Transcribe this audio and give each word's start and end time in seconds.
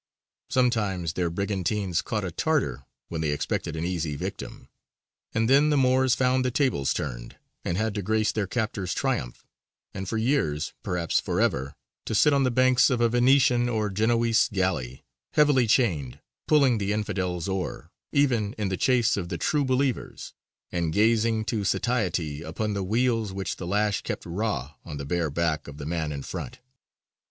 Sometimes 0.49 1.13
their 1.13 1.29
brigantines 1.29 2.01
"caught 2.01 2.25
a 2.25 2.31
Tartar" 2.31 2.87
when 3.09 3.21
they 3.21 3.29
expected 3.29 3.75
an 3.75 3.85
easy 3.85 4.15
victim, 4.15 4.67
and 5.31 5.47
then 5.47 5.69
the 5.69 5.77
Moors 5.77 6.15
found 6.15 6.43
the 6.43 6.49
tables 6.49 6.91
turned, 6.91 7.35
and 7.63 7.77
had 7.77 7.93
to 7.93 8.01
grace 8.01 8.31
their 8.31 8.47
captors' 8.47 8.95
triumph, 8.95 9.45
and 9.93 10.09
for 10.09 10.17
years, 10.17 10.73
perhaps 10.81 11.19
for 11.19 11.39
ever, 11.39 11.75
to 12.07 12.15
sit 12.15 12.33
on 12.33 12.41
the 12.43 12.49
banks 12.49 12.89
of 12.89 12.99
a 12.99 13.09
Venetian 13.09 13.69
or 13.69 13.91
Genoese 13.91 14.49
galley, 14.49 15.03
heavily 15.33 15.67
chained, 15.67 16.19
pulling 16.47 16.79
the 16.79 16.93
infidel's 16.93 17.47
oar 17.47 17.91
even 18.11 18.53
in 18.53 18.69
the 18.69 18.77
chase 18.77 19.15
of 19.17 19.29
the 19.29 19.37
true 19.37 19.63
believers, 19.63 20.33
and 20.71 20.93
gazing 20.93 21.45
to 21.45 21.63
satiety 21.63 22.41
upon 22.41 22.73
the 22.73 22.81
weals 22.83 23.31
which 23.31 23.57
the 23.57 23.67
lash 23.67 24.01
kept 24.01 24.25
raw 24.25 24.73
on 24.83 24.97
the 24.97 25.05
bare 25.05 25.29
back 25.29 25.67
of 25.67 25.77
the 25.77 25.85
man 25.85 26.11
in 26.11 26.23
front. 26.23 26.57